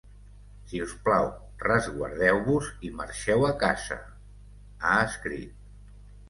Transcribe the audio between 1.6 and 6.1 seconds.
resguardeu-vos i marxeu a casa, ha escrit.